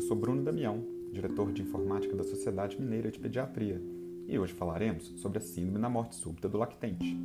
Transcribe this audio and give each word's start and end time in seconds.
eu 0.00 0.06
sou 0.06 0.16
Bruno 0.16 0.42
Damião, 0.42 0.82
diretor 1.12 1.52
de 1.52 1.60
informática 1.60 2.16
da 2.16 2.24
Sociedade 2.24 2.80
Mineira 2.80 3.10
de 3.10 3.18
Pediatria, 3.18 3.82
e 4.26 4.38
hoje 4.38 4.54
falaremos 4.54 5.12
sobre 5.18 5.36
a 5.36 5.40
síndrome 5.42 5.78
da 5.78 5.90
morte 5.90 6.14
súbita 6.14 6.48
do 6.48 6.56
lactente. 6.56 7.20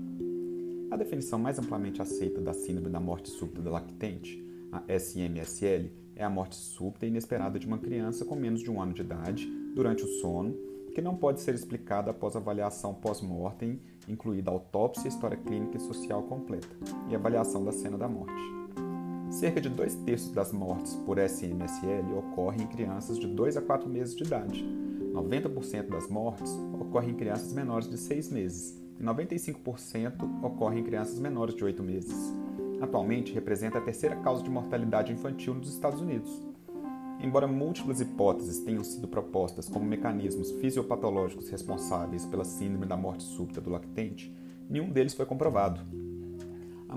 A 0.91 0.98
definição 0.98 1.40
mais 1.40 1.58
amplamente 1.58 2.02
aceita 2.02 2.41
da 2.41 2.54
síndrome 2.54 2.90
da 2.90 3.00
morte 3.00 3.30
súbita 3.30 3.62
do 3.62 3.72
lactente, 3.72 4.46
a 4.73 4.84
SMSL, 4.90 5.90
é 6.18 6.26
a 6.26 6.30
morte 6.30 6.58
súbita 6.58 7.05
e 7.05 7.09
inesperada 7.09 7.58
de 7.58 7.66
uma 7.66 7.77
criança 7.77 8.26
com 8.26 8.36
menos 8.36 8.59
de 8.59 8.70
um 8.70 8.82
ano 8.82 8.92
de 8.92 9.04
idade 9.04 9.48
durante 9.73 10.04
o 10.04 10.07
sono, 10.20 10.54
que 10.94 11.02
não 11.02 11.16
pode 11.16 11.39
ser 11.39 11.55
explicada 11.55 12.12
após 12.12 12.36
avaliação 12.36 12.94
pós-mortem, 12.94 13.80
incluída 14.05 14.52
autópsia, 14.52 15.07
história 15.07 15.38
clínica 15.38 15.78
e 15.78 15.80
social 15.82 16.23
completa, 16.23 16.76
e 17.10 17.16
avaliação 17.16 17.63
da 17.63 17.71
cena 17.71 17.98
da 17.98 18.10
morte. 18.10 18.65
Cerca 19.35 19.59
de 19.59 19.67
dois 19.67 19.95
terços 19.95 20.31
das 20.31 20.53
mortes 20.53 20.95
por 21.05 21.17
SMSL 21.17 22.17
ocorrem 22.17 22.62
em 22.62 22.67
crianças 22.67 23.20
de 23.20 23.27
2 23.27 23.57
a 23.57 23.62
4 23.62 23.89
meses 23.89 24.16
de 24.16 24.23
idade. 24.23 24.63
90% 25.12 25.89
das 25.89 26.07
mortes 26.07 26.49
ocorrem 26.80 27.09
em 27.09 27.16
crianças 27.16 27.52
menores 27.52 27.90
de 27.90 27.98
6 27.98 28.29
meses 28.29 28.81
e 28.98 29.03
95% 29.03 30.41
ocorrem 30.41 30.79
em 30.79 30.84
crianças 30.85 31.20
menores 31.20 31.53
de 31.53 31.66
8 31.66 31.84
meses. 31.84 32.34
Atualmente 32.79 33.34
representa 33.34 33.77
a 33.77 33.81
terceira 33.81 34.16
causa 34.16 34.41
de 34.41 34.49
mortalidade 34.49 35.12
infantil 35.12 35.54
nos 35.54 35.67
Estados 35.67 35.99
Unidos. 35.99 36.31
Embora 37.20 37.45
múltiplas 37.45 37.99
hipóteses 37.99 38.59
tenham 38.59 38.85
sido 38.85 39.05
propostas 39.05 39.67
como 39.67 39.84
mecanismos 39.84 40.49
fisiopatológicos 40.62 41.49
responsáveis 41.49 42.26
pela 42.26 42.45
síndrome 42.45 42.85
da 42.85 42.95
morte 42.95 43.23
súbita 43.23 43.59
do 43.59 43.70
lactente, 43.70 44.34
nenhum 44.70 44.90
deles 44.90 45.13
foi 45.13 45.26
comprovado. 45.26 46.05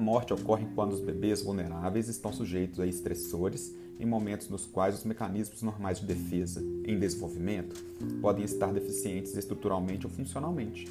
Morte 0.09 0.33
ocorre 0.33 0.67
quando 0.75 0.93
os 0.93 1.01
bebês 1.01 1.43
vulneráveis 1.43 2.09
estão 2.09 2.33
sujeitos 2.33 2.81
a 2.81 2.87
estressores 2.87 3.77
em 4.01 4.07
momentos 4.07 4.49
nos 4.49 4.65
quais 4.65 4.95
os 4.95 5.05
mecanismos 5.05 5.61
normais 5.61 6.01
de 6.01 6.07
defesa, 6.07 6.63
em 6.87 6.99
desenvolvimento, 6.99 7.77
podem 8.23 8.43
estar 8.43 8.73
deficientes 8.73 9.37
estruturalmente 9.37 10.07
ou 10.07 10.11
funcionalmente. 10.11 10.89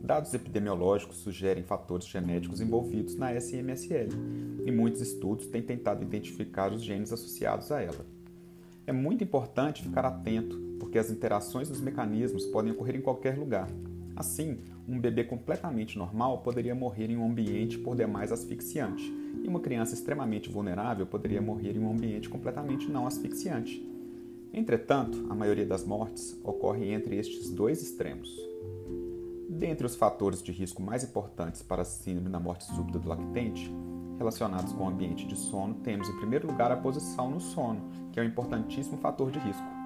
Dados 0.00 0.34
epidemiológicos 0.34 1.18
sugerem 1.18 1.62
fatores 1.62 2.08
genéticos 2.08 2.60
envolvidos 2.60 3.14
na 3.14 3.32
SMSL, 3.32 4.08
e 4.66 4.72
muitos 4.72 5.02
estudos 5.02 5.46
têm 5.46 5.62
tentado 5.62 6.02
identificar 6.02 6.72
os 6.72 6.82
genes 6.82 7.12
associados 7.12 7.70
a 7.70 7.80
ela. 7.80 8.04
É 8.88 8.92
muito 8.92 9.22
importante 9.22 9.84
ficar 9.84 10.04
atento, 10.04 10.58
porque 10.80 10.98
as 10.98 11.12
interações 11.12 11.68
dos 11.68 11.80
mecanismos 11.80 12.44
podem 12.46 12.72
ocorrer 12.72 12.96
em 12.96 13.02
qualquer 13.02 13.38
lugar, 13.38 13.68
Assim, 14.18 14.58
um 14.88 14.98
bebê 14.98 15.22
completamente 15.22 15.98
normal 15.98 16.38
poderia 16.38 16.74
morrer 16.74 17.10
em 17.10 17.16
um 17.16 17.26
ambiente 17.26 17.78
por 17.78 17.94
demais 17.94 18.32
asfixiante, 18.32 19.12
e 19.42 19.46
uma 19.46 19.60
criança 19.60 19.94
extremamente 19.94 20.48
vulnerável 20.50 21.06
poderia 21.06 21.42
morrer 21.42 21.76
em 21.76 21.80
um 21.80 21.92
ambiente 21.92 22.28
completamente 22.28 22.90
não 22.90 23.06
asfixiante. 23.06 23.86
Entretanto, 24.52 25.26
a 25.28 25.34
maioria 25.34 25.66
das 25.66 25.84
mortes 25.84 26.40
ocorre 26.42 26.90
entre 26.90 27.16
estes 27.16 27.50
dois 27.50 27.82
extremos. 27.82 28.34
Dentre 29.48 29.86
os 29.86 29.94
fatores 29.94 30.42
de 30.42 30.52
risco 30.52 30.82
mais 30.82 31.04
importantes 31.04 31.62
para 31.62 31.82
a 31.82 31.84
síndrome 31.84 32.30
da 32.30 32.40
morte 32.40 32.64
súbita 32.64 32.98
do 32.98 33.08
lactente, 33.08 33.70
relacionados 34.16 34.72
com 34.72 34.84
o 34.84 34.88
ambiente 34.88 35.26
de 35.26 35.36
sono, 35.36 35.74
temos 35.74 36.08
em 36.08 36.16
primeiro 36.16 36.46
lugar 36.46 36.72
a 36.72 36.76
posição 36.76 37.30
no 37.30 37.40
sono, 37.40 37.88
que 38.10 38.18
é 38.18 38.22
um 38.22 38.26
importantíssimo 38.26 38.96
fator 38.98 39.30
de 39.30 39.38
risco. 39.38 39.77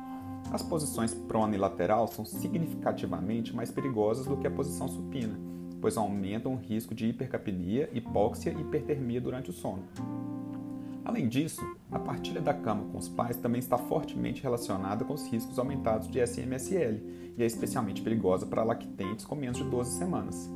As 0.50 0.62
posições 0.62 1.14
prona 1.14 1.54
e 1.54 1.58
lateral 1.58 2.06
são 2.08 2.24
significativamente 2.24 3.54
mais 3.54 3.70
perigosas 3.70 4.26
do 4.26 4.36
que 4.36 4.46
a 4.46 4.50
posição 4.50 4.88
supina, 4.88 5.38
pois 5.80 5.96
aumentam 5.96 6.54
o 6.54 6.56
risco 6.56 6.94
de 6.94 7.06
hipercapnia, 7.06 7.88
hipóxia 7.92 8.50
e 8.50 8.60
hipertermia 8.60 9.20
durante 9.20 9.50
o 9.50 9.52
sono. 9.52 9.82
Além 11.04 11.28
disso, 11.28 11.60
a 11.90 11.98
partilha 11.98 12.40
da 12.40 12.54
cama 12.54 12.84
com 12.90 12.98
os 12.98 13.08
pais 13.08 13.36
também 13.36 13.58
está 13.58 13.76
fortemente 13.76 14.42
relacionada 14.42 15.05
com 15.05 15.12
os 15.12 15.27
riscos 15.27 15.58
aumentados 15.58 16.08
de 16.08 16.20
SMSL 16.20 17.00
e 17.36 17.42
é 17.42 17.46
especialmente 17.46 18.02
perigosa 18.02 18.46
para 18.46 18.62
lactentes 18.62 19.24
com 19.24 19.34
menos 19.34 19.58
de 19.58 19.64
12 19.64 19.98
semanas. 19.98 20.48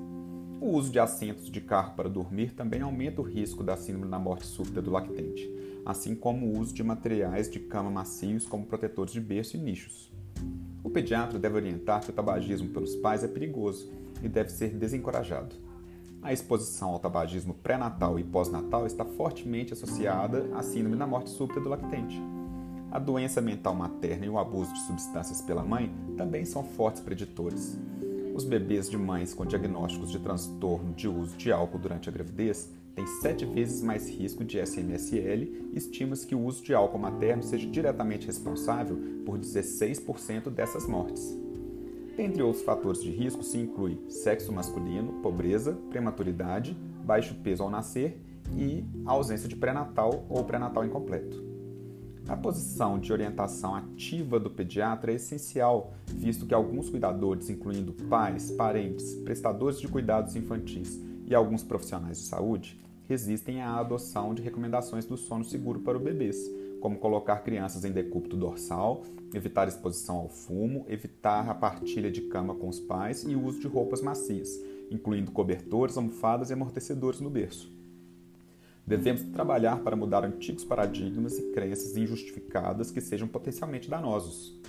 O 0.60 0.70
uso 0.70 0.90
de 0.90 0.98
assentos 0.98 1.50
de 1.50 1.60
carro 1.60 1.94
para 1.94 2.08
dormir 2.08 2.52
também 2.54 2.80
aumenta 2.80 3.20
o 3.20 3.24
risco 3.24 3.62
da 3.62 3.76
síndrome 3.76 4.10
da 4.10 4.18
morte 4.18 4.46
súbita 4.46 4.80
do 4.80 4.90
lactente, 4.90 5.50
assim 5.86 6.16
como 6.16 6.46
o 6.46 6.58
uso 6.58 6.74
de 6.74 6.82
materiais 6.82 7.48
de 7.48 7.60
cama 7.60 7.88
macios 7.88 8.44
como 8.44 8.66
protetores 8.66 9.12
de 9.12 9.20
berço 9.20 9.56
e 9.56 9.60
nichos. 9.60 10.12
O 10.82 10.90
pediatra 10.90 11.38
deve 11.38 11.54
orientar 11.54 12.00
que 12.00 12.10
o 12.10 12.12
tabagismo 12.12 12.68
pelos 12.70 12.96
pais 12.96 13.22
é 13.22 13.28
perigoso 13.28 13.88
e 14.20 14.28
deve 14.28 14.50
ser 14.50 14.70
desencorajado. 14.70 15.54
A 16.20 16.32
exposição 16.32 16.90
ao 16.90 16.98
tabagismo 16.98 17.54
pré-natal 17.54 18.18
e 18.18 18.24
pós-natal 18.24 18.84
está 18.84 19.04
fortemente 19.04 19.72
associada 19.72 20.50
à 20.56 20.62
síndrome 20.62 20.96
da 20.96 21.06
morte 21.06 21.30
súbita 21.30 21.60
do 21.60 21.68
lactente. 21.68 22.20
A 22.90 22.98
doença 22.98 23.40
mental 23.40 23.74
materna 23.74 24.26
e 24.26 24.28
o 24.28 24.38
abuso 24.38 24.72
de 24.72 24.80
substâncias 24.80 25.40
pela 25.40 25.62
mãe 25.62 25.94
também 26.16 26.44
são 26.44 26.64
fortes 26.64 27.00
preditores. 27.00 27.78
Os 28.34 28.44
bebês 28.44 28.90
de 28.90 28.98
mães 28.98 29.32
com 29.34 29.46
diagnósticos 29.46 30.10
de 30.10 30.18
transtorno 30.18 30.92
de 30.94 31.06
uso 31.06 31.36
de 31.36 31.52
álcool 31.52 31.78
durante 31.78 32.08
a 32.08 32.12
gravidez 32.12 32.72
têm 32.96 33.06
sete 33.06 33.44
vezes 33.44 33.82
mais 33.82 34.08
risco 34.08 34.42
de 34.42 34.58
SMSL 34.58 35.70
e 35.72 35.76
estima-se 35.76 36.26
que 36.26 36.34
o 36.34 36.42
uso 36.42 36.64
de 36.64 36.74
álcool 36.74 36.98
materno 36.98 37.42
seja 37.42 37.68
diretamente 37.68 38.26
responsável 38.26 38.98
por 39.24 39.38
16% 39.38 40.48
dessas 40.48 40.88
mortes. 40.88 41.38
Entre 42.18 42.42
outros 42.42 42.64
fatores 42.64 43.02
de 43.02 43.10
risco 43.10 43.42
se 43.42 43.58
inclui 43.58 44.00
sexo 44.08 44.50
masculino, 44.50 45.20
pobreza, 45.22 45.74
prematuridade, 45.90 46.74
baixo 47.04 47.34
peso 47.44 47.62
ao 47.62 47.70
nascer 47.70 48.18
e 48.56 48.82
ausência 49.04 49.46
de 49.46 49.54
pré-natal 49.54 50.24
ou 50.30 50.42
pré-natal 50.42 50.84
incompleto. 50.84 51.44
A 52.26 52.36
posição 52.36 52.98
de 52.98 53.12
orientação 53.12 53.74
ativa 53.74 54.40
do 54.40 54.50
pediatra 54.50 55.12
é 55.12 55.16
essencial, 55.16 55.92
visto 56.06 56.46
que 56.46 56.54
alguns 56.54 56.88
cuidadores, 56.88 57.50
incluindo 57.50 57.92
pais, 58.08 58.50
parentes, 58.50 59.14
prestadores 59.16 59.78
de 59.78 59.86
cuidados 59.86 60.34
infantis 60.34 60.98
e 61.26 61.34
alguns 61.34 61.62
profissionais 61.62 62.18
de 62.18 62.24
saúde, 62.24 62.80
resistem 63.08 63.60
à 63.62 63.76
adoção 63.76 64.34
de 64.34 64.42
recomendações 64.42 65.06
do 65.06 65.16
sono 65.16 65.44
seguro 65.44 65.80
para 65.80 65.98
bebês, 65.98 66.36
como 66.80 66.98
colocar 66.98 67.38
crianças 67.38 67.84
em 67.84 67.92
decúbito 67.92 68.36
dorsal, 68.36 69.02
evitar 69.34 69.68
exposição 69.68 70.16
ao 70.16 70.28
fumo, 70.28 70.84
evitar 70.88 71.48
a 71.48 71.54
partilha 71.54 72.10
de 72.10 72.22
cama 72.22 72.54
com 72.54 72.68
os 72.68 72.78
pais 72.78 73.24
e 73.24 73.34
o 73.34 73.44
uso 73.44 73.60
de 73.60 73.66
roupas 73.66 74.02
macias, 74.02 74.50
incluindo 74.90 75.32
cobertores, 75.32 75.96
almofadas 75.96 76.50
e 76.50 76.52
amortecedores 76.52 77.20
no 77.20 77.30
berço. 77.30 77.74
Devemos 78.86 79.22
trabalhar 79.32 79.80
para 79.80 79.96
mudar 79.96 80.24
antigos 80.24 80.64
paradigmas 80.64 81.38
e 81.38 81.50
crenças 81.50 81.96
injustificadas 81.96 82.90
que 82.90 83.00
sejam 83.00 83.26
potencialmente 83.26 83.90
danosos. 83.90 84.60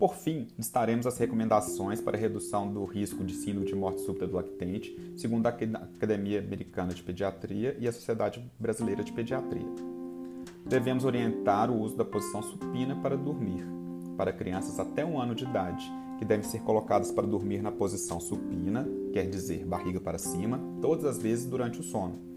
Por 0.00 0.14
fim, 0.14 0.48
listaremos 0.56 1.06
as 1.06 1.18
recomendações 1.18 2.00
para 2.00 2.16
redução 2.16 2.72
do 2.72 2.86
risco 2.86 3.22
de 3.22 3.34
síndrome 3.34 3.66
de 3.66 3.74
morte 3.74 4.00
súbita 4.00 4.26
do 4.26 4.34
lactente, 4.34 4.96
segundo 5.14 5.46
a 5.46 5.50
Academia 5.50 6.38
Americana 6.38 6.94
de 6.94 7.02
Pediatria 7.02 7.76
e 7.78 7.86
a 7.86 7.92
Sociedade 7.92 8.42
Brasileira 8.58 9.04
de 9.04 9.12
Pediatria. 9.12 9.68
Devemos 10.64 11.04
orientar 11.04 11.70
o 11.70 11.78
uso 11.78 11.98
da 11.98 12.04
posição 12.06 12.42
supina 12.42 12.96
para 12.96 13.14
dormir, 13.14 13.62
para 14.16 14.32
crianças 14.32 14.80
até 14.80 15.04
um 15.04 15.20
ano 15.20 15.34
de 15.34 15.44
idade, 15.44 15.92
que 16.18 16.24
devem 16.24 16.48
ser 16.48 16.62
colocadas 16.62 17.12
para 17.12 17.26
dormir 17.26 17.60
na 17.60 17.70
posição 17.70 18.18
supina, 18.18 18.88
quer 19.12 19.28
dizer, 19.28 19.66
barriga 19.66 20.00
para 20.00 20.16
cima, 20.16 20.58
todas 20.80 21.04
as 21.04 21.18
vezes 21.18 21.44
durante 21.44 21.78
o 21.78 21.82
sono 21.82 22.30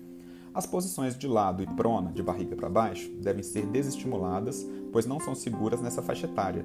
as 0.53 0.68
posições 0.68 1.18
de 1.18 1.28
lado 1.28 1.63
e 1.63 1.66
prona, 1.66 2.12
de 2.12 2.22
barriga 2.22 2.56
para 2.56 2.69
baixo, 2.69 3.09
devem 3.19 3.41
ser 3.41 3.66
desestimuladas, 3.66 4.63
pois 4.91 5.03
não 5.03 5.19
são 5.19 5.34
seguras 5.34 5.81
nessa 5.81 6.00
faixa 6.00 6.28
etária. 6.28 6.63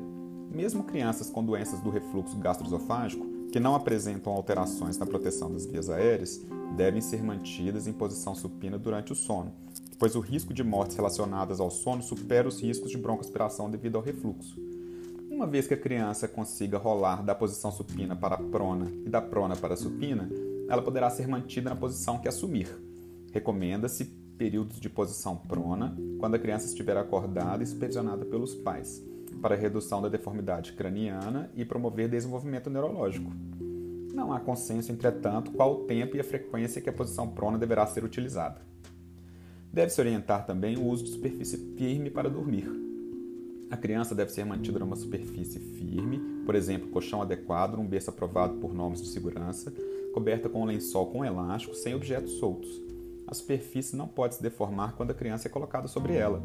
Mesmo 0.50 0.84
crianças 0.84 1.30
com 1.30 1.44
doenças 1.44 1.80
do 1.80 1.90
refluxo 1.90 2.36
gastroesofágico, 2.38 3.26
que 3.52 3.60
não 3.60 3.74
apresentam 3.74 4.32
alterações 4.32 4.98
na 4.98 5.06
proteção 5.06 5.50
das 5.50 5.66
vias 5.66 5.88
aéreas, 5.88 6.40
devem 6.76 7.00
ser 7.00 7.22
mantidas 7.22 7.86
em 7.86 7.92
posição 7.92 8.34
supina 8.34 8.78
durante 8.78 9.12
o 9.12 9.16
sono, 9.16 9.52
pois 9.98 10.14
o 10.14 10.20
risco 10.20 10.52
de 10.52 10.62
mortes 10.62 10.96
relacionadas 10.96 11.60
ao 11.60 11.70
sono 11.70 12.02
supera 12.02 12.48
os 12.48 12.60
riscos 12.60 12.90
de 12.90 12.98
broncoaspiração 12.98 13.70
devido 13.70 13.96
ao 13.96 14.02
refluxo. 14.02 14.60
Uma 15.30 15.46
vez 15.46 15.66
que 15.66 15.74
a 15.74 15.78
criança 15.80 16.26
consiga 16.26 16.78
rolar 16.78 17.22
da 17.22 17.34
posição 17.34 17.70
supina 17.70 18.16
para 18.16 18.34
a 18.34 18.42
prona 18.42 18.90
e 19.06 19.08
da 19.08 19.20
prona 19.20 19.54
para 19.54 19.74
a 19.74 19.76
supina, 19.76 20.28
ela 20.68 20.82
poderá 20.82 21.08
ser 21.10 21.28
mantida 21.28 21.70
na 21.70 21.76
posição 21.76 22.18
que 22.18 22.28
assumir. 22.28 22.68
Recomenda-se 23.32 24.04
períodos 24.36 24.80
de 24.80 24.88
posição 24.88 25.36
prona 25.36 25.96
quando 26.18 26.34
a 26.34 26.38
criança 26.38 26.66
estiver 26.66 26.96
acordada 26.96 27.62
e 27.62 27.66
supervisionada 27.66 28.24
pelos 28.24 28.54
pais, 28.54 29.02
para 29.36 29.54
redução 29.54 30.02
da 30.02 30.08
deformidade 30.08 30.72
craniana 30.72 31.50
e 31.54 31.64
promover 31.64 32.08
desenvolvimento 32.08 32.68
neurológico. 32.68 33.30
Não 34.12 34.32
há 34.32 34.40
consenso, 34.40 34.90
entretanto, 34.90 35.50
qual 35.52 35.72
o 35.72 35.84
tempo 35.84 36.16
e 36.16 36.20
a 36.20 36.24
frequência 36.24 36.80
que 36.80 36.88
a 36.88 36.92
posição 36.92 37.28
prona 37.28 37.58
deverá 37.58 37.86
ser 37.86 38.04
utilizada. 38.04 38.60
Deve-se 39.72 40.00
orientar 40.00 40.46
também 40.46 40.76
o 40.76 40.84
uso 40.84 41.04
de 41.04 41.10
superfície 41.10 41.74
firme 41.76 42.10
para 42.10 42.28
dormir. 42.28 42.68
A 43.70 43.76
criança 43.76 44.14
deve 44.14 44.32
ser 44.32 44.44
mantida 44.44 44.78
numa 44.78 44.96
superfície 44.96 45.60
firme, 45.60 46.18
por 46.44 46.54
exemplo, 46.54 46.88
colchão 46.88 47.22
adequado, 47.22 47.78
um 47.78 47.86
berço 47.86 48.10
aprovado 48.10 48.54
por 48.54 48.74
normas 48.74 49.02
de 49.02 49.08
segurança, 49.08 49.72
coberta 50.14 50.48
com 50.48 50.62
um 50.62 50.64
lençol 50.64 51.06
com 51.06 51.24
elástico, 51.24 51.74
sem 51.74 51.94
objetos 51.94 52.32
soltos 52.38 52.88
a 53.28 53.34
superfície 53.34 53.94
não 53.94 54.08
pode 54.08 54.36
se 54.36 54.42
deformar 54.42 54.94
quando 54.96 55.10
a 55.10 55.14
criança 55.14 55.48
é 55.48 55.50
colocada 55.50 55.86
sobre 55.86 56.14
ela. 56.14 56.42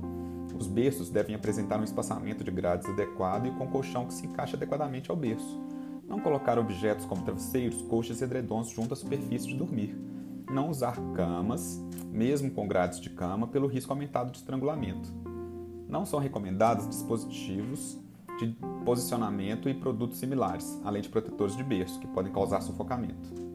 Os 0.58 0.68
berços 0.68 1.10
devem 1.10 1.36
apresentar 1.36 1.80
um 1.80 1.84
espaçamento 1.84 2.44
de 2.44 2.52
grades 2.52 2.88
adequado 2.88 3.48
e 3.48 3.52
com 3.52 3.68
colchão 3.68 4.06
que 4.06 4.14
se 4.14 4.26
encaixe 4.26 4.56
adequadamente 4.56 5.10
ao 5.10 5.18
berço. 5.18 5.62
Não 6.08 6.20
colocar 6.20 6.60
objetos 6.60 7.06
como 7.06 7.24
travesseiros, 7.24 7.82
colchas 7.84 8.22
e 8.22 8.24
edredons 8.24 8.70
junto 8.70 8.94
à 8.94 8.96
superfície 8.96 9.48
de 9.48 9.56
dormir. 9.56 9.96
Não 10.52 10.70
usar 10.70 10.98
camas, 11.16 11.82
mesmo 12.12 12.52
com 12.52 12.68
grades 12.68 13.00
de 13.00 13.10
cama, 13.10 13.48
pelo 13.48 13.68
risco 13.68 13.92
aumentado 13.92 14.32
de 14.32 14.38
estrangulamento. 14.38 15.12
Não 15.88 16.06
são 16.06 16.20
recomendados 16.20 16.88
dispositivos 16.88 18.00
de 18.40 18.56
posicionamento 18.84 19.70
e 19.70 19.74
produtos 19.74 20.20
similares, 20.20 20.80
além 20.84 21.02
de 21.02 21.10
protetores 21.10 21.56
de 21.56 21.64
berço, 21.64 22.00
que 22.00 22.08
podem 22.08 22.32
causar 22.32 22.62
sufocamento. 22.62 23.53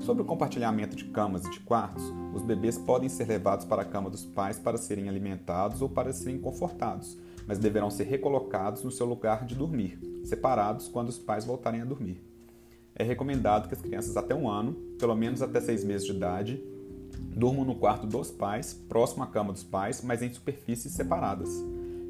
Sobre 0.00 0.22
o 0.22 0.26
compartilhamento 0.26 0.96
de 0.96 1.04
camas 1.04 1.44
e 1.44 1.50
de 1.50 1.60
quartos, 1.60 2.02
os 2.34 2.42
bebês 2.42 2.76
podem 2.76 3.08
ser 3.08 3.26
levados 3.26 3.64
para 3.64 3.82
a 3.82 3.84
cama 3.84 4.10
dos 4.10 4.24
pais 4.24 4.58
para 4.58 4.76
serem 4.76 5.08
alimentados 5.08 5.80
ou 5.80 5.88
para 5.88 6.12
serem 6.12 6.38
confortados, 6.38 7.16
mas 7.46 7.58
deverão 7.58 7.90
ser 7.90 8.04
recolocados 8.04 8.82
no 8.82 8.90
seu 8.90 9.06
lugar 9.06 9.46
de 9.46 9.54
dormir, 9.54 9.98
separados 10.24 10.88
quando 10.88 11.08
os 11.08 11.18
pais 11.18 11.44
voltarem 11.44 11.80
a 11.80 11.84
dormir. 11.84 12.22
É 12.94 13.02
recomendado 13.02 13.68
que 13.68 13.74
as 13.74 13.80
crianças 13.80 14.16
até 14.16 14.34
um 14.34 14.48
ano, 14.48 14.74
pelo 14.98 15.14
menos 15.14 15.42
até 15.42 15.60
seis 15.60 15.82
meses 15.84 16.06
de 16.06 16.12
idade, 16.12 16.62
durmam 17.34 17.64
no 17.64 17.74
quarto 17.74 18.06
dos 18.06 18.30
pais, 18.30 18.74
próximo 18.88 19.22
à 19.22 19.26
cama 19.26 19.52
dos 19.52 19.64
pais, 19.64 20.02
mas 20.02 20.22
em 20.22 20.32
superfícies 20.32 20.92
separadas. 20.92 21.50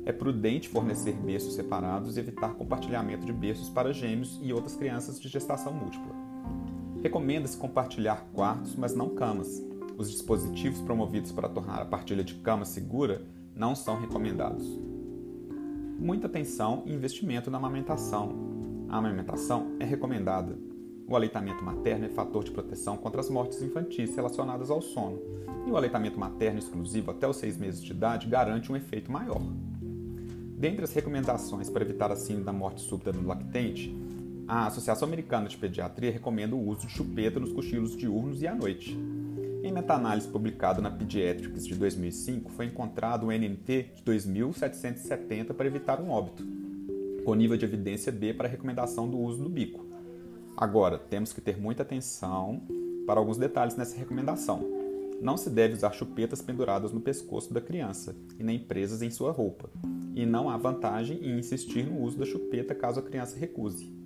É 0.04 0.12
prudente 0.12 0.68
fornecer 0.68 1.14
berços 1.14 1.54
separados 1.54 2.16
e 2.16 2.20
evitar 2.20 2.54
compartilhamento 2.54 3.24
de 3.24 3.32
berços 3.32 3.70
para 3.70 3.92
gêmeos 3.92 4.38
e 4.42 4.52
outras 4.52 4.74
crianças 4.74 5.18
de 5.18 5.28
gestação 5.28 5.72
múltipla. 5.72 6.23
Recomenda-se 7.04 7.58
compartilhar 7.58 8.30
quartos, 8.32 8.74
mas 8.76 8.94
não 8.94 9.10
camas. 9.10 9.62
Os 9.98 10.10
dispositivos 10.10 10.80
promovidos 10.80 11.32
para 11.32 11.50
tornar 11.50 11.82
a 11.82 11.84
partilha 11.84 12.24
de 12.24 12.32
cama 12.36 12.64
segura 12.64 13.20
não 13.54 13.76
são 13.76 14.00
recomendados. 14.00 14.66
Muita 15.98 16.28
atenção 16.28 16.82
e 16.86 16.94
investimento 16.94 17.50
na 17.50 17.58
amamentação. 17.58 18.32
A 18.88 18.96
amamentação 18.96 19.76
é 19.78 19.84
recomendada. 19.84 20.56
O 21.06 21.14
aleitamento 21.14 21.62
materno 21.62 22.06
é 22.06 22.08
fator 22.08 22.42
de 22.42 22.52
proteção 22.52 22.96
contra 22.96 23.20
as 23.20 23.28
mortes 23.28 23.60
infantis 23.60 24.16
relacionadas 24.16 24.70
ao 24.70 24.80
sono, 24.80 25.20
e 25.66 25.70
o 25.70 25.76
aleitamento 25.76 26.18
materno 26.18 26.58
exclusivo 26.58 27.10
até 27.10 27.28
os 27.28 27.36
seis 27.36 27.58
meses 27.58 27.84
de 27.84 27.92
idade 27.92 28.26
garante 28.26 28.72
um 28.72 28.76
efeito 28.76 29.12
maior. 29.12 29.42
Dentre 30.56 30.84
as 30.84 30.94
recomendações 30.94 31.68
para 31.68 31.84
evitar 31.84 32.10
a 32.10 32.16
síndrome 32.16 32.46
da 32.46 32.52
morte 32.54 32.80
súbita 32.80 33.12
do 33.12 33.26
lactente, 33.26 33.94
a 34.46 34.66
Associação 34.66 35.08
Americana 35.08 35.48
de 35.48 35.56
Pediatria 35.56 36.10
recomenda 36.10 36.54
o 36.54 36.68
uso 36.68 36.86
de 36.86 36.92
chupeta 36.92 37.40
nos 37.40 37.52
cochilos 37.52 37.96
diurnos 37.96 38.42
e 38.42 38.46
à 38.46 38.54
noite. 38.54 38.98
Em 39.62 39.72
meta-análise 39.72 40.28
publicada 40.28 40.82
na 40.82 40.90
Pediatrics 40.90 41.66
de 41.66 41.74
2005, 41.74 42.52
foi 42.52 42.66
encontrado 42.66 43.26
um 43.26 43.32
NNT 43.32 43.92
de 43.94 44.02
2.770 44.02 45.54
para 45.54 45.66
evitar 45.66 46.00
um 46.00 46.10
óbito, 46.10 46.46
com 47.24 47.34
nível 47.34 47.56
de 47.56 47.64
evidência 47.64 48.12
B 48.12 48.34
para 48.34 48.46
recomendação 48.46 49.08
do 49.08 49.18
uso 49.18 49.42
do 49.42 49.48
bico. 49.48 49.86
Agora, 50.54 50.98
temos 50.98 51.32
que 51.32 51.40
ter 51.40 51.58
muita 51.58 51.82
atenção 51.82 52.60
para 53.06 53.18
alguns 53.18 53.38
detalhes 53.38 53.76
nessa 53.76 53.96
recomendação. 53.96 54.62
Não 55.22 55.38
se 55.38 55.48
deve 55.48 55.72
usar 55.72 55.92
chupetas 55.92 56.42
penduradas 56.42 56.92
no 56.92 57.00
pescoço 57.00 57.54
da 57.54 57.60
criança 57.60 58.14
e 58.38 58.44
nem 58.44 58.58
presas 58.58 59.00
em 59.00 59.10
sua 59.10 59.32
roupa. 59.32 59.70
E 60.14 60.26
não 60.26 60.50
há 60.50 60.58
vantagem 60.58 61.18
em 61.24 61.38
insistir 61.38 61.86
no 61.86 62.02
uso 62.02 62.18
da 62.18 62.26
chupeta 62.26 62.74
caso 62.74 63.00
a 63.00 63.02
criança 63.02 63.38
recuse. 63.38 64.03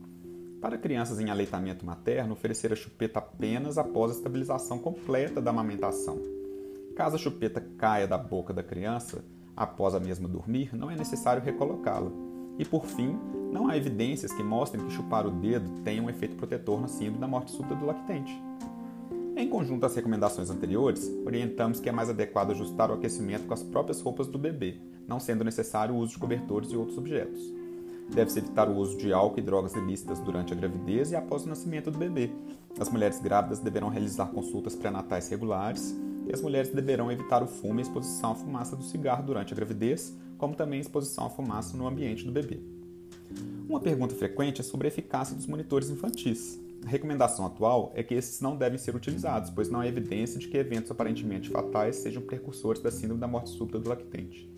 Para 0.61 0.77
crianças 0.77 1.21
em 1.21 1.31
aleitamento 1.31 1.87
materno, 1.87 2.33
oferecer 2.33 2.73
a 2.73 2.77
chupeta 2.77 3.21
apenas 3.21 3.79
após 3.79 4.11
a 4.11 4.15
estabilização 4.15 4.79
completa 4.81 5.41
da 5.41 5.51
amamentação. 5.51 6.19
Caso 6.97 7.15
a 7.15 7.19
chupeta 7.19 7.65
caia 7.79 8.09
da 8.09 8.19
boca 8.19 8.53
da 8.53 8.63
criança 8.63 9.25
após 9.57 9.95
a 9.95 10.01
mesma 10.01 10.29
dormir, 10.29 10.75
não 10.75 10.91
é 10.91 10.97
necessário 10.97 11.43
recolocá-la. 11.43 12.11
E 12.59 12.65
por 12.65 12.87
fim, 12.87 13.17
não 13.53 13.69
há 13.69 13.77
evidências 13.77 14.33
que 14.33 14.43
mostrem 14.43 14.85
que 14.85 14.93
chupar 14.93 15.27
o 15.27 15.31
dedo 15.31 15.81
tem 15.85 16.01
um 16.01 16.11
efeito 16.11 16.35
protetor 16.35 16.81
na 16.81 16.89
síndrome 16.89 17.21
da 17.21 17.29
morte 17.29 17.53
súbita 17.53 17.77
do 17.77 17.87
lactente. 17.87 18.43
Em 19.37 19.49
conjunto 19.49 19.87
às 19.87 19.95
recomendações 19.95 20.51
anteriores, 20.51 21.09
orientamos 21.25 21.79
que 21.79 21.89
é 21.89 21.93
mais 21.93 22.11
adequado 22.11 22.51
ajustar 22.51 22.91
o 22.91 22.95
aquecimento 22.95 23.47
com 23.47 23.55
as 23.55 23.63
próprias 23.63 24.01
roupas 24.01 24.27
do 24.27 24.37
bebê, 24.37 24.81
não 25.07 25.21
sendo 25.21 25.45
necessário 25.45 25.95
o 25.95 25.99
uso 25.99 26.15
de 26.15 26.19
cobertores 26.19 26.73
e 26.73 26.77
outros 26.77 26.99
objetos. 26.99 27.41
Deve-se 28.09 28.39
evitar 28.39 28.69
o 28.69 28.77
uso 28.77 28.97
de 28.97 29.13
álcool 29.13 29.39
e 29.39 29.43
drogas 29.43 29.75
ilícitas 29.75 30.19
durante 30.21 30.53
a 30.53 30.57
gravidez 30.57 31.13
e 31.13 31.17
após 31.17 31.45
o 31.45 31.49
nascimento 31.49 31.91
do 31.91 31.99
bebê. 31.99 32.31
As 32.81 32.89
mulheres 32.89 33.21
grávidas 33.21 33.59
deverão 33.59 33.89
realizar 33.89 34.27
consultas 34.27 34.75
pré-natais 34.75 35.29
regulares 35.29 35.95
e 36.27 36.33
as 36.33 36.41
mulheres 36.41 36.71
deverão 36.71 37.11
evitar 37.11 37.43
o 37.43 37.47
fumo 37.47 37.79
e 37.79 37.79
a 37.81 37.83
exposição 37.83 38.33
à 38.33 38.35
fumaça 38.35 38.77
do 38.77 38.83
cigarro 38.83 39.25
durante 39.25 39.53
a 39.53 39.57
gravidez, 39.57 40.17
como 40.37 40.55
também 40.55 40.79
a 40.79 40.83
exposição 40.83 41.27
à 41.27 41.31
fumaça 41.31 41.77
no 41.77 41.87
ambiente 41.87 42.25
do 42.25 42.33
bebê. 42.33 42.61
Uma 43.69 43.81
pergunta 43.81 44.15
frequente 44.15 44.61
é 44.61 44.65
sobre 44.65 44.87
a 44.87 44.89
eficácia 44.89 45.37
dos 45.37 45.47
monitores 45.47 45.91
infantis. 45.91 46.59
A 46.85 46.89
recomendação 46.89 47.45
atual 47.45 47.93
é 47.95 48.03
que 48.03 48.15
esses 48.15 48.41
não 48.41 48.57
devem 48.57 48.79
ser 48.79 48.95
utilizados, 48.95 49.51
pois 49.51 49.69
não 49.69 49.81
há 49.81 49.87
evidência 49.87 50.39
de 50.39 50.49
que 50.49 50.57
eventos 50.57 50.91
aparentemente 50.91 51.51
fatais 51.51 51.97
sejam 51.97 52.23
precursores 52.23 52.81
da 52.81 52.91
síndrome 52.91 53.21
da 53.21 53.29
morte 53.29 53.51
súbita 53.51 53.79
do 53.79 53.89
lactente. 53.89 54.51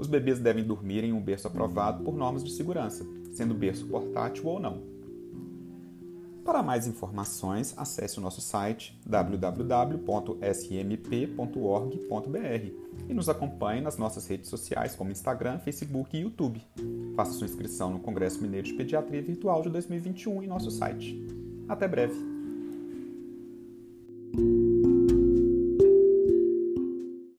Os 0.00 0.06
bebês 0.06 0.38
devem 0.38 0.64
dormir 0.64 1.04
em 1.04 1.12
um 1.12 1.20
berço 1.20 1.46
aprovado 1.46 2.02
por 2.02 2.16
normas 2.16 2.42
de 2.42 2.50
segurança, 2.52 3.06
sendo 3.34 3.52
berço 3.52 3.86
portátil 3.86 4.46
ou 4.46 4.58
não. 4.58 4.82
Para 6.42 6.62
mais 6.62 6.86
informações, 6.86 7.74
acesse 7.76 8.16
o 8.18 8.22
nosso 8.22 8.40
site 8.40 8.98
www.smp.org.br 9.04 10.30
e 13.08 13.14
nos 13.14 13.28
acompanhe 13.28 13.82
nas 13.82 13.98
nossas 13.98 14.26
redes 14.26 14.48
sociais 14.48 14.96
como 14.96 15.10
Instagram, 15.10 15.58
Facebook 15.58 16.16
e 16.16 16.22
YouTube. 16.22 16.62
Faça 17.14 17.32
sua 17.32 17.46
inscrição 17.46 17.90
no 17.90 18.00
Congresso 18.00 18.40
Mineiro 18.40 18.68
de 18.68 18.72
Pediatria 18.72 19.20
Virtual 19.20 19.60
de 19.60 19.68
2021 19.68 20.42
em 20.42 20.46
nosso 20.46 20.70
site. 20.70 21.14
Até 21.68 21.86
breve! 21.86 22.29